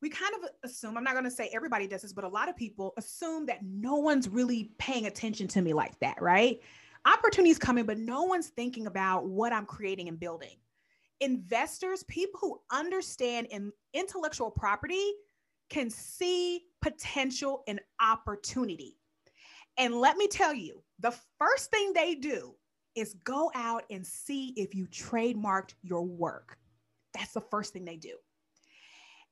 [0.03, 2.49] we kind of assume, I'm not going to say everybody does this, but a lot
[2.49, 6.61] of people assume that no one's really paying attention to me like that, right?
[7.07, 10.57] Opportunities coming, but no one's thinking about what I'm creating and building.
[11.21, 15.13] Investors, people who understand in intellectual property,
[15.71, 18.99] can see potential and opportunity.
[19.79, 22.55] And let me tell you, the first thing they do
[22.97, 26.59] is go out and see if you trademarked your work.
[27.15, 28.17] That's the first thing they do.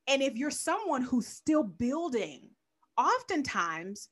[0.06, 2.50] And if you're someone who's still building,
[2.96, 4.08] oftentimes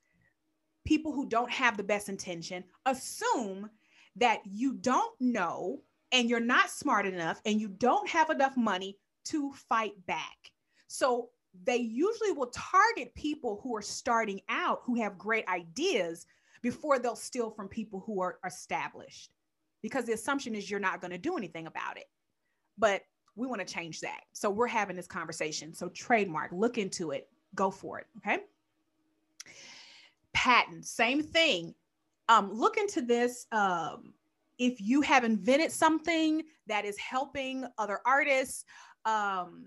[0.85, 3.71] people who don't have the best intention assume
[4.17, 8.99] that you don't know and you're not smart enough and you don't have enough money
[9.25, 10.53] to fight back.
[10.89, 11.31] So
[11.65, 16.27] they usually will target people who are starting out who have great ideas
[16.63, 19.31] before they'll steal from people who are established
[19.83, 22.07] because the assumption is you're not going to do anything about it.
[22.79, 23.03] But
[23.35, 24.21] we want to change that.
[24.33, 25.75] So we're having this conversation.
[25.75, 28.07] So trademark, look into it, go for it.
[28.19, 28.43] Okay.
[30.33, 31.75] Patent, same thing.
[32.29, 33.47] Um, look into this.
[33.53, 34.15] Um,
[34.59, 38.65] if you have invented something that is helping other artists,
[39.05, 39.65] um,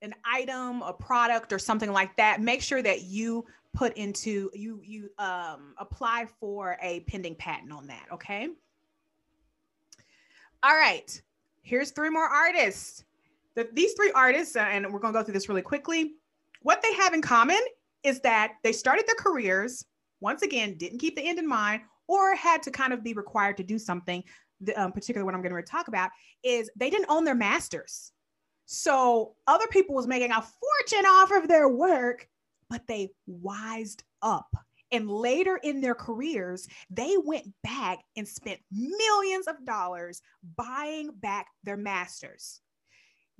[0.00, 4.80] an item, a product, or something like that, make sure that you put into you
[4.84, 8.06] you um, apply for a pending patent on that.
[8.12, 8.48] Okay.
[10.62, 11.22] All right
[11.62, 13.04] here's three more artists.
[13.54, 16.14] The, these three artists, uh, and we're going to go through this really quickly.
[16.62, 17.60] What they have in common
[18.02, 19.84] is that they started their careers,
[20.20, 23.56] once again, didn't keep the end in mind, or had to kind of be required
[23.58, 24.22] to do something.
[24.60, 26.10] The, um, particularly what I'm going to talk about
[26.42, 28.12] is they didn't own their masters.
[28.66, 32.28] So other people was making a fortune off of their work,
[32.70, 34.54] but they wised up
[34.92, 40.22] and later in their careers, they went back and spent millions of dollars
[40.56, 42.60] buying back their masters.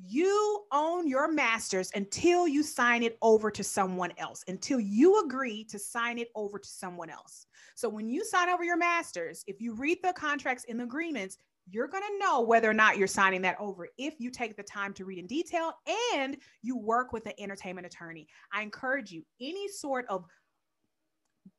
[0.04, 5.64] You own your masters until you sign it over to someone else, until you agree
[5.64, 7.46] to sign it over to someone else.
[7.76, 11.36] So when you sign over your masters, if you read the contracts and the agreements,
[11.70, 14.64] you're going to know whether or not you're signing that over if you take the
[14.64, 15.72] time to read in detail
[16.14, 18.26] and you work with an entertainment attorney.
[18.52, 20.24] I encourage you, any sort of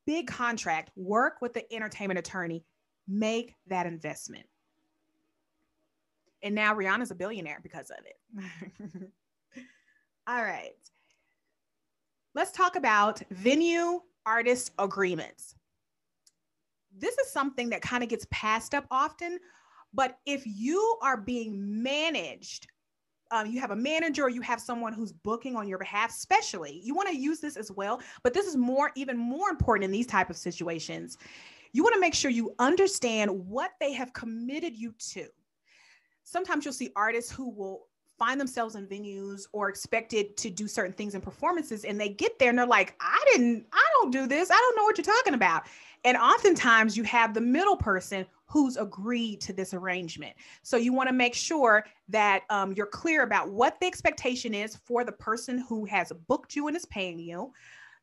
[0.06, 2.64] big contract, work with the entertainment attorney,
[3.08, 4.46] make that investment.
[6.42, 9.12] And now Rihanna's a billionaire because of it.
[10.28, 10.74] All right.
[12.36, 15.56] Let's talk about venue artist agreements.
[16.98, 19.40] This is something that kind of gets passed up often,
[19.94, 22.68] but if you are being managed
[23.34, 26.80] um, you have a manager or you have someone who's booking on your behalf especially
[26.84, 29.92] you want to use this as well but this is more even more important in
[29.92, 31.18] these type of situations.
[31.72, 35.26] You want to make sure you understand what they have committed you to.
[36.24, 37.88] Sometimes you'll see artists who will
[38.20, 42.38] find themselves in venues or expected to do certain things in performances and they get
[42.38, 44.52] there and they're like i didn't i don't do this.
[44.52, 45.64] I don't know what you're talking about.
[46.06, 50.36] And oftentimes you have the middle person who's agreed to this arrangement.
[50.62, 54.76] So you want to make sure that um, you're clear about what the expectation is
[54.86, 57.52] for the person who has booked you and is paying you,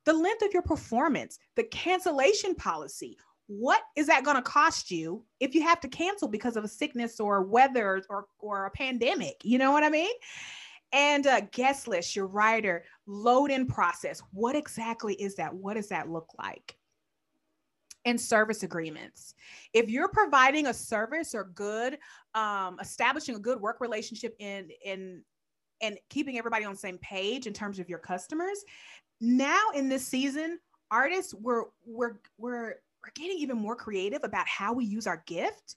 [0.04, 3.16] the length of your performance, the cancellation policy.
[3.46, 6.68] What is that going to cost you if you have to cancel because of a
[6.68, 9.36] sickness or weather or, or a pandemic?
[9.44, 10.12] You know what I mean?
[10.92, 14.20] And a guest list, your rider, load in process.
[14.32, 15.54] What exactly is that?
[15.54, 16.76] What does that look like?
[18.04, 19.34] And service agreements.
[19.72, 21.98] If you're providing a service or good,
[22.34, 25.22] um, establishing a good work relationship in in
[25.82, 28.64] and keeping everybody on the same page in terms of your customers,
[29.20, 30.58] now in this season,
[30.90, 35.76] artists we're we're we're we're getting even more creative about how we use our gift.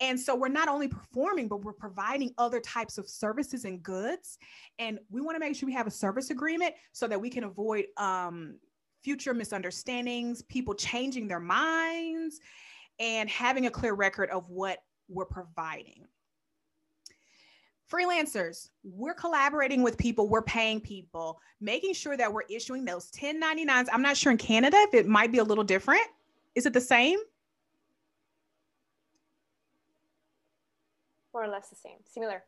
[0.00, 4.36] And so we're not only performing, but we're providing other types of services and goods.
[4.78, 7.44] And we want to make sure we have a service agreement so that we can
[7.44, 8.56] avoid um,
[9.02, 12.40] future misunderstandings, people changing their minds.
[12.98, 14.78] and having a clear record of what
[15.08, 16.06] we're providing.
[17.92, 23.86] Freelancers, we're collaborating with people, we're paying people, making sure that we're issuing those 1099s.
[23.92, 26.06] I'm not sure in Canada if it might be a little different.
[26.54, 27.18] Is it the same?
[31.36, 32.42] more or less the same, similar.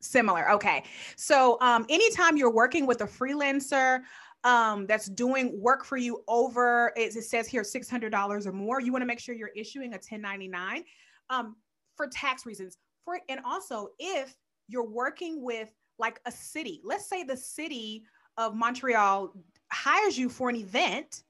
[0.00, 0.50] Similar.
[0.52, 0.82] Okay.
[1.14, 4.00] So um, anytime you're working with a freelancer
[4.44, 8.92] um, that's doing work for you over, it, it says here $600 or more, you
[8.92, 10.84] want to make sure you're issuing a 1099
[11.28, 11.56] um,
[11.96, 12.78] for tax reasons.
[13.04, 14.34] For and also if
[14.68, 15.68] you're working with
[15.98, 18.04] like a city, let's say the city
[18.36, 19.32] of Montreal
[19.70, 21.22] hires you for an event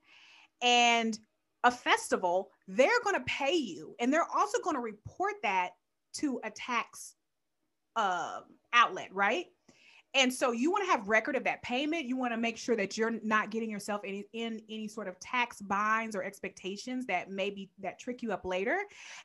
[0.62, 1.18] and
[1.64, 5.70] a festival, they're going to pay you and they're also going to report that
[6.14, 7.16] to a tax
[7.96, 8.40] uh,
[8.72, 9.46] outlet, right?
[10.14, 12.04] And so you want to have record of that payment.
[12.04, 15.18] You want to make sure that you're not getting yourself in, in any sort of
[15.20, 18.78] tax binds or expectations that maybe that trick you up later.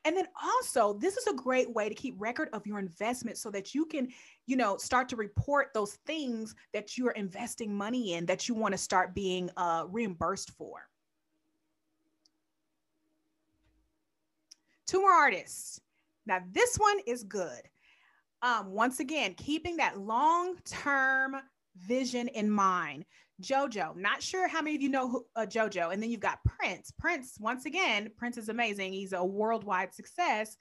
[0.04, 3.50] And then also, this is a great way to keep record of your investment so
[3.50, 4.08] that you can,
[4.46, 8.72] you know, start to report those things that you're investing money in that you want
[8.72, 10.88] to start being uh, reimbursed for.
[14.86, 15.80] Two more artists.
[16.26, 17.60] Now, this one is good.
[18.46, 21.34] Um, once again, keeping that long term
[21.76, 23.04] vision in mind.
[23.42, 25.92] JoJo, not sure how many of you know who, uh, JoJo.
[25.92, 26.92] And then you've got Prince.
[26.96, 28.92] Prince, once again, Prince is amazing.
[28.92, 30.56] He's a worldwide success.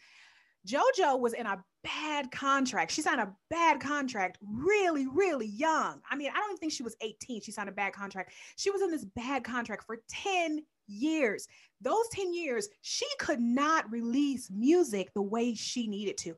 [0.67, 2.91] JoJo was in a bad contract.
[2.91, 6.01] She signed a bad contract really, really young.
[6.09, 7.41] I mean, I don't even think she was 18.
[7.41, 8.33] She signed a bad contract.
[8.57, 11.47] She was in this bad contract for 10 years.
[11.81, 16.36] Those 10 years, she could not release music the way she needed to.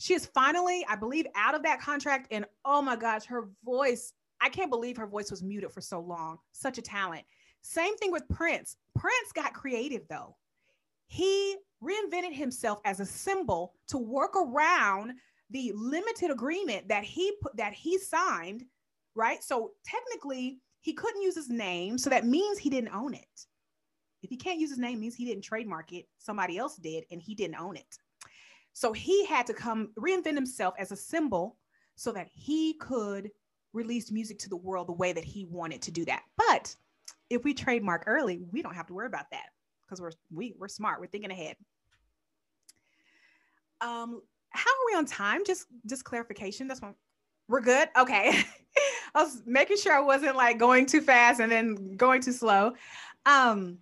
[0.00, 2.28] She is finally, I believe, out of that contract.
[2.30, 6.00] And oh my gosh, her voice, I can't believe her voice was muted for so
[6.00, 6.38] long.
[6.52, 7.22] Such a talent.
[7.60, 8.78] Same thing with Prince.
[8.96, 10.36] Prince got creative though.
[11.08, 15.12] He reinvented himself as a symbol to work around
[15.50, 18.64] the limited agreement that he that he signed,
[19.14, 19.44] right?
[19.44, 23.46] So technically, he couldn't use his name, so that means he didn't own it.
[24.22, 26.06] If he can't use his name, means he didn't trademark it.
[26.18, 27.98] Somebody else did, and he didn't own it.
[28.72, 31.56] So he had to come reinvent himself as a symbol
[31.96, 33.30] so that he could
[33.72, 36.22] release music to the world the way that he wanted to do that.
[36.36, 36.74] But
[37.28, 39.46] if we trademark early, we don't have to worry about that
[39.82, 41.00] because we're we, we're smart.
[41.00, 41.56] We're thinking ahead.
[43.80, 45.44] Um, how are we on time?
[45.44, 46.68] Just just clarification.
[46.68, 46.94] That's one.
[47.48, 47.88] We're good.
[47.98, 48.44] Okay.
[49.14, 52.72] I was making sure I wasn't like going too fast and then going too slow.
[53.26, 53.78] Um,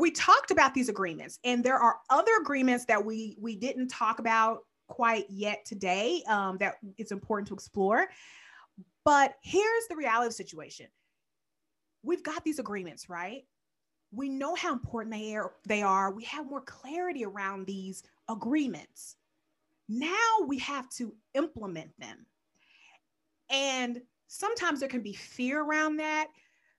[0.00, 4.18] we talked about these agreements and there are other agreements that we we didn't talk
[4.18, 8.08] about quite yet today um, that it's important to explore.
[9.04, 10.86] But here's the reality of the situation.
[12.02, 13.44] We've got these agreements right?
[14.12, 16.10] We know how important they are they are.
[16.10, 19.16] We have more clarity around these agreements.
[19.88, 22.26] Now we have to implement them.
[23.50, 26.28] And sometimes there can be fear around that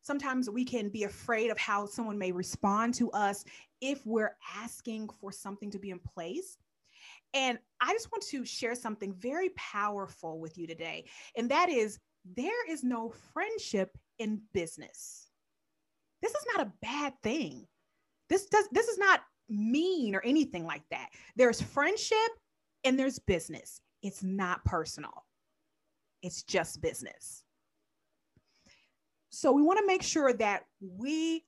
[0.02, 3.44] sometimes we can be afraid of how someone may respond to us
[3.82, 6.58] if we're asking for something to be in place.
[7.34, 11.06] And I just want to share something very powerful with you today.
[11.36, 12.00] And that is
[12.36, 15.28] there is no friendship in business.
[16.22, 17.66] This is not a bad thing.
[18.30, 21.10] This does this is not mean or anything like that.
[21.36, 22.18] There's friendship
[22.84, 23.82] and there's business.
[24.04, 25.26] It's not personal.
[26.22, 27.44] It's just business.
[29.32, 31.44] So we want to make sure that we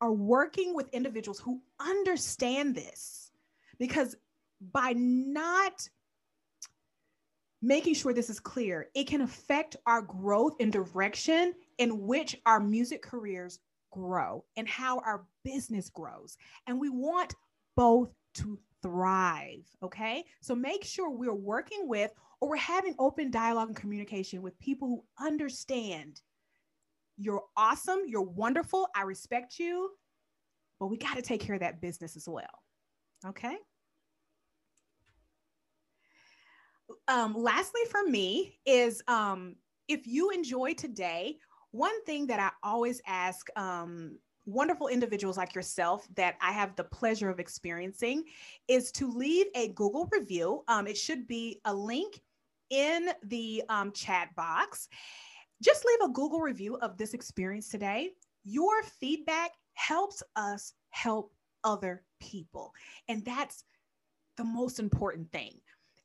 [0.00, 3.32] are working with individuals who understand this
[3.78, 4.16] because
[4.60, 5.88] by not
[7.60, 12.60] making sure this is clear, it can affect our growth and direction in which our
[12.60, 13.58] music careers
[13.90, 16.36] grow and how our business grows.
[16.68, 17.34] And we want
[17.76, 19.66] both to thrive.
[19.82, 20.24] Okay.
[20.40, 24.88] So make sure we're working with or we're having open dialogue and communication with people
[24.88, 26.20] who understand
[27.18, 28.00] you're awesome.
[28.06, 28.88] You're wonderful.
[28.94, 29.90] I respect you.
[30.80, 32.46] But we got to take care of that business as well.
[33.26, 33.56] Okay.
[37.08, 39.56] Um, lastly, for me, is um,
[39.88, 41.38] if you enjoy today,
[41.72, 46.84] one thing that I always ask um, wonderful individuals like yourself that I have the
[46.84, 48.24] pleasure of experiencing
[48.68, 50.62] is to leave a Google review.
[50.68, 52.20] Um, it should be a link
[52.70, 54.88] in the um, chat box
[55.62, 58.10] just leave a Google review of this experience today.
[58.44, 61.32] Your feedback helps us help
[61.64, 62.72] other people.
[63.08, 63.64] And that's
[64.36, 65.60] the most important thing.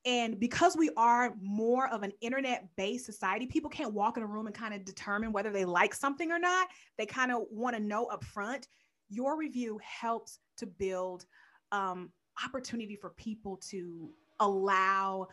[0.06, 4.28] And because we are more of an internet based society, people can't walk in a
[4.28, 6.68] room and kind of determine whether they like something or not.
[6.98, 8.68] They kind of want to know up front.
[9.10, 11.26] Your review helps to build
[11.72, 12.12] um,
[12.46, 15.28] opportunity for people to allow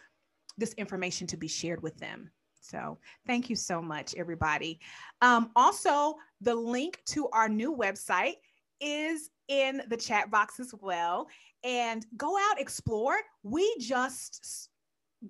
[0.56, 2.30] this information to be shared with them.
[2.60, 4.80] So thank you so much, everybody.
[5.22, 8.34] Um, also, the link to our new website
[8.80, 11.28] is in the chat box as well.
[11.64, 13.16] And go out, explore.
[13.42, 14.70] We just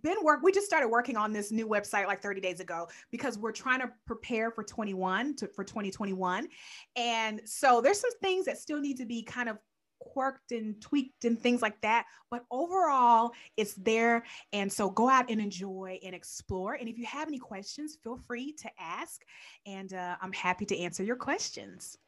[0.02, 3.36] been work we just started working on this new website like 30 days ago because
[3.36, 6.46] we're trying to prepare for 21 to, for 2021
[6.94, 9.58] and so there's some things that still need to be kind of
[10.00, 15.30] quirked and tweaked and things like that but overall it's there and so go out
[15.30, 19.22] and enjoy and explore and if you have any questions feel free to ask
[19.66, 21.98] and uh, i'm happy to answer your questions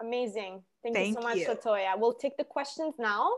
[0.00, 1.48] amazing thank, thank you so much you.
[1.48, 3.28] latoya we'll take the questions now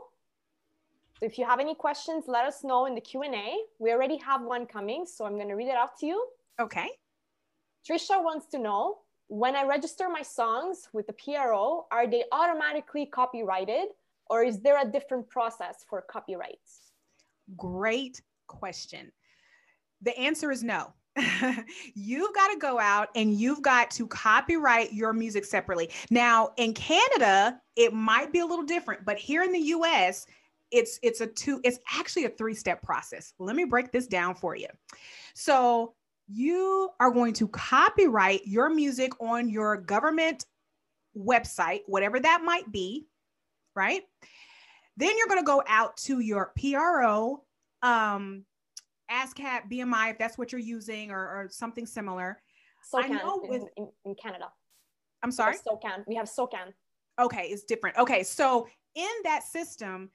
[1.18, 3.56] so if you have any questions, let us know in the Q&A.
[3.80, 6.24] We already have one coming, so I'm going to read it out to you.
[6.60, 6.88] Okay.
[7.88, 8.98] Trisha wants to know,
[9.28, 13.88] when I register my songs with the PRO, are they automatically copyrighted
[14.30, 16.92] or is there a different process for copyrights?
[17.56, 19.12] Great question.
[20.02, 20.92] The answer is no.
[21.94, 25.90] you've got to go out and you've got to copyright your music separately.
[26.10, 30.26] Now, in Canada, it might be a little different, but here in the US,
[30.70, 34.34] it's it's a two it's actually a three step process let me break this down
[34.34, 34.66] for you
[35.34, 35.94] so
[36.28, 40.44] you are going to copyright your music on your government
[41.16, 43.06] website whatever that might be
[43.78, 44.02] right?
[44.96, 47.42] Then you're going to go out to your pro
[47.82, 48.44] um
[49.10, 52.42] ASCAP BMI if that's what you're using or, or something similar.
[52.92, 54.46] SOCAN I know with, in, in canada.
[55.22, 55.54] I'm sorry?
[55.54, 56.04] SOCAN.
[56.06, 56.74] We have SOCAN.
[57.20, 57.96] Okay it's different.
[57.96, 58.66] Okay so
[58.96, 60.10] in that system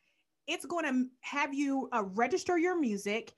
[0.46, 3.32] it's going to have you uh, register your music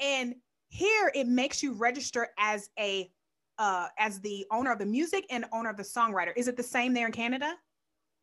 [0.00, 0.34] and
[0.70, 3.10] here it makes you register as a
[3.58, 6.32] uh, as the owner of the music and owner of the songwriter.
[6.34, 7.54] Is it the same there in canada?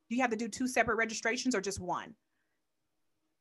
[0.10, 2.16] Do you have to do two separate registrations or just one?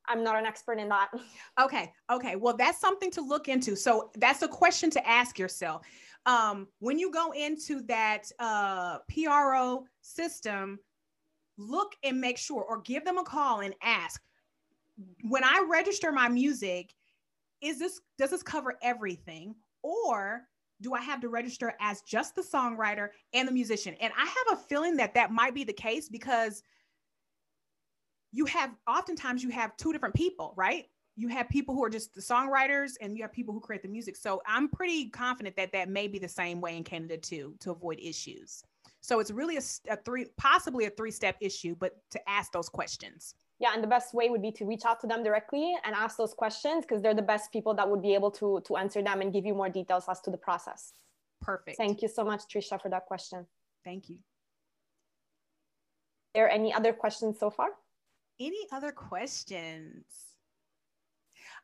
[0.08, 1.08] I'm not an expert in that.
[1.60, 2.36] Okay okay.
[2.36, 3.74] Well that's something to look into.
[3.74, 5.82] So that's a question to ask yourself.
[6.26, 10.78] Um, when you go into that uh, pro system
[11.58, 14.22] look and make sure or give them a call and ask.
[15.22, 16.94] When I register my music,
[17.60, 20.42] is this does this cover everything or
[20.82, 23.94] do I have to register as just the songwriter and the musician?
[24.00, 26.62] And I have a feeling that that might be the case because
[28.32, 30.84] you have oftentimes you have two different people, right?
[31.16, 33.88] You have people who are just the songwriters and you have people who create the
[33.88, 34.16] music.
[34.16, 37.70] So I'm pretty confident that that may be the same way in Canada too to
[37.70, 38.62] avoid issues.
[39.00, 42.68] So it's really a, a three, possibly a three step issue, but to ask those
[42.68, 45.94] questions yeah and the best way would be to reach out to them directly and
[45.94, 49.02] ask those questions because they're the best people that would be able to to answer
[49.02, 50.92] them and give you more details as to the process
[51.40, 53.46] perfect thank you so much trisha for that question
[53.84, 54.18] thank you
[56.34, 57.68] there any other questions so far
[58.40, 60.04] any other questions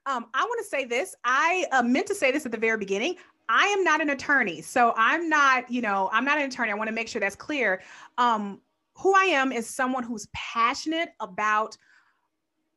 [0.07, 1.15] um, I want to say this.
[1.25, 3.17] I uh, meant to say this at the very beginning.
[3.49, 6.73] I am not an attorney, so I'm not, you know, I'm not an attorney.
[6.73, 7.83] I want to make sure that's clear.
[8.19, 8.61] Um,
[8.95, 11.77] who I am is someone who's passionate about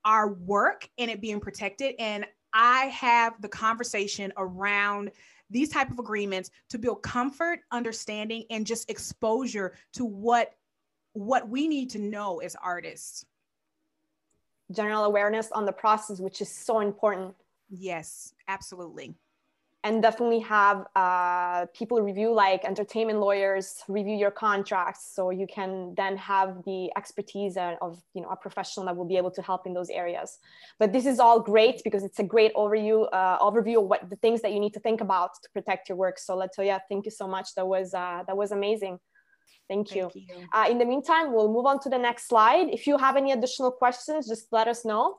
[0.03, 1.95] our work and it being protected.
[1.99, 5.11] And I have the conversation around
[5.49, 10.53] these type of agreements to build comfort, understanding, and just exposure to what
[11.13, 13.25] what we need to know as artists.
[14.71, 17.33] General awareness on the process, which is so important.
[17.69, 19.15] Yes, absolutely
[19.85, 25.93] and definitely have uh, people review like entertainment lawyers review your contracts so you can
[25.95, 29.67] then have the expertise of you know a professional that will be able to help
[29.67, 30.39] in those areas.
[30.79, 34.15] But this is all great because it's a great overview uh, overview of what the
[34.15, 36.17] things that you need to think about to protect your work.
[36.17, 37.53] So latoya thank you so much.
[37.55, 38.99] That was uh, that was amazing.
[39.69, 40.47] Thank you, thank you.
[40.51, 42.69] Uh, in the meantime we'll move on to the next slide.
[42.69, 45.17] If you have any additional questions just let us know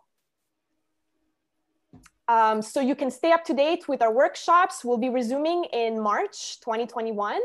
[2.28, 4.84] um, so you can stay up to date with our workshops.
[4.84, 7.40] We'll be resuming in March 2021.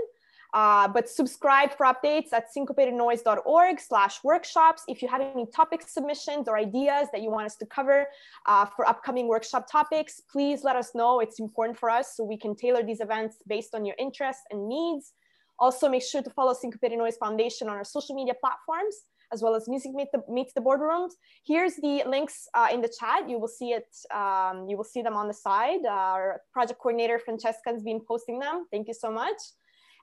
[0.53, 4.83] Uh, but subscribe for updates at syncopatednoise.org slash workshops.
[4.87, 8.05] If you have any topic submissions or ideas that you want us to cover
[8.47, 11.21] uh, for upcoming workshop topics, please let us know.
[11.21, 14.67] It's important for us so we can tailor these events based on your interests and
[14.67, 15.13] needs.
[15.57, 19.03] Also, make sure to follow Syncopated Noise Foundation on our social media platforms
[19.33, 21.11] as well as Music Meet the, Meets the Boardrooms.
[21.45, 23.29] Here's the links uh, in the chat.
[23.29, 25.85] You will see it, um, you will see them on the side.
[25.89, 28.65] Our project coordinator, Francesca, has been posting them.
[28.71, 29.37] Thank you so much.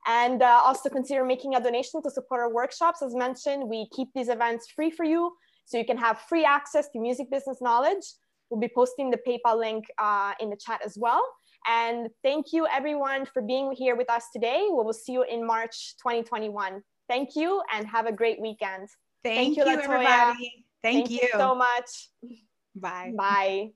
[0.07, 3.03] And uh, also consider making a donation to support our workshops.
[3.03, 5.33] As mentioned, we keep these events free for you,
[5.67, 8.05] so you can have free access to music business knowledge.
[8.49, 11.23] We'll be posting the PayPal link uh, in the chat as well.
[11.67, 14.67] And thank you everyone for being here with us today.
[14.71, 16.83] We will see you in March 2021.
[17.09, 18.89] Thank you and have a great weekend.
[19.25, 20.65] Thank, Thank you, you everybody.
[20.83, 21.21] Thank, Thank you.
[21.23, 22.11] you so much.
[22.75, 23.13] Bye.
[23.17, 23.71] Bye.